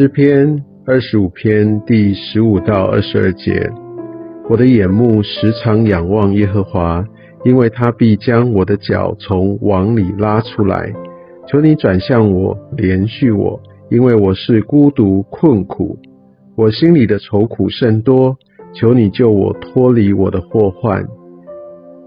[0.00, 3.70] 诗篇二十五篇第十五到二十二节，
[4.48, 7.04] 我的眼目时常仰望耶和华，
[7.44, 10.90] 因为他必将我的脚从网里拉出来。
[11.46, 13.60] 求你转向我，连续我，
[13.90, 15.98] 因为我是孤独困苦，
[16.56, 18.34] 我心里的愁苦甚多。
[18.72, 21.06] 求你救我脱离我的祸患，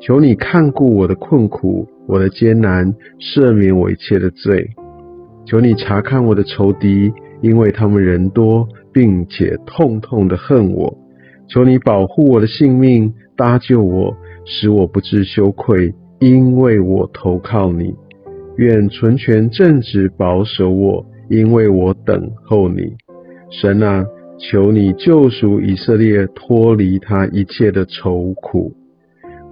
[0.01, 4.71] 求你看顾我的困苦，我的艰难，赦免我一切的罪。
[5.45, 7.13] 求你查看我的仇敌。
[7.43, 10.97] 因为他们人多，并且痛痛的恨我，
[11.47, 15.93] 求你保护我的性命，搭救我，使我不致羞愧。
[16.19, 17.93] 因为我投靠你，
[18.55, 22.95] 愿纯全正直保守我，因为我等候你。
[23.51, 24.05] 神啊，
[24.39, 28.71] 求你救赎以色列，脱离他一切的愁苦。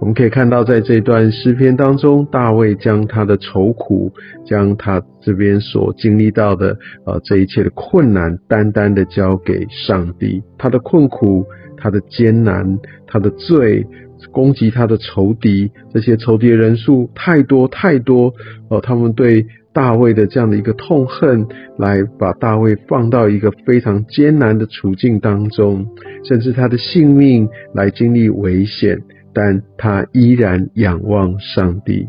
[0.02, 4.12] 我们可以看到，在这段诗篇当中，大卫将他的愁苦，
[4.44, 10.42] 将他这边所经历到的呃这一切的困难，单单的交给上帝。
[10.58, 13.86] 他的困苦，他的艰难，他的罪，
[14.32, 18.34] 攻击他的仇敌，这些仇敌的人数太多太多，
[18.70, 21.46] 呃，他们对大卫的这样的一个痛恨，
[21.78, 25.86] 来把大卫放到一个非常艰难的处境当中，
[26.28, 29.00] 甚至他的性命来经历危险。
[29.34, 32.08] 但他依然仰望上帝，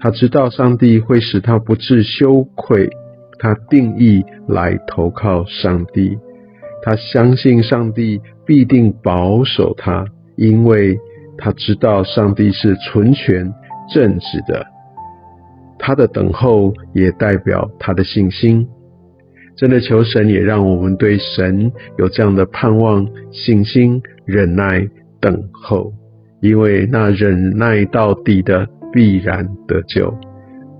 [0.00, 2.90] 他知道上帝会使他不致羞愧。
[3.38, 6.16] 他定义来投靠上帝，
[6.82, 10.04] 他相信上帝必定保守他，
[10.36, 10.96] 因为
[11.36, 13.52] 他知道上帝是纯全
[13.92, 14.64] 正直的。
[15.76, 18.68] 他的等候也代表他的信心。
[19.56, 24.88] 真的求神也让我们对神有这样的盼望、信心、忍耐、
[25.20, 25.92] 等候。
[26.42, 30.12] 因为那忍耐到底的必然得救。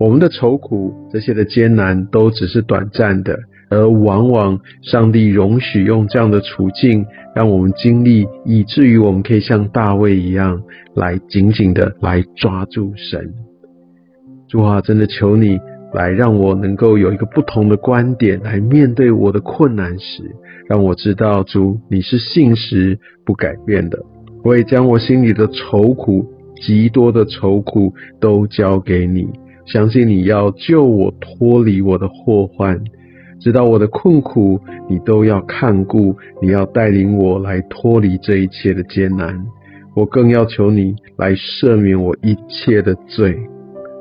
[0.00, 3.38] 我们的愁苦，这些的艰难都只是短暂的，
[3.70, 7.06] 而往往上帝容许用这样的处境
[7.36, 10.60] 让我们经历，以至于我们可以像大卫一样，
[10.96, 13.32] 来紧紧的来抓住神。
[14.48, 15.60] 主啊，真的求你
[15.94, 20.24] 来让我能够有一个不同的观点来面对我的困难时，
[20.68, 24.04] 让我知道主你是信实不改变的。
[24.44, 26.26] 我也将我心里的愁苦，
[26.60, 29.28] 极多的愁苦都交给你，
[29.66, 32.82] 相信你要救我脱离我的祸患，
[33.40, 39.44] 直到我的困苦，你都要看顾，你要带领我来脱离这一切的艰难。
[39.94, 43.36] 我更要求你来赦免我一切的罪。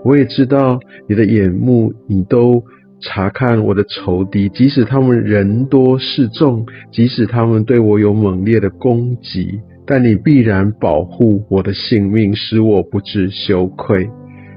[0.03, 2.63] 我也知道你的眼目，你都
[3.01, 9.59] 查看我的仇敌，即使他们人多势众，即使他们对我有猛烈的攻击。
[9.91, 14.09] 但你必然保护我的性命，使我不致羞愧。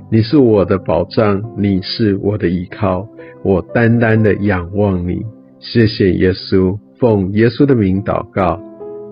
[0.08, 3.08] 你是我的保障，你是我的依靠，
[3.42, 5.22] 我单单的仰望你。
[5.58, 8.60] 谢谢耶稣，奉耶稣的名祷告，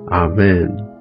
[0.06, 0.91] 阿门。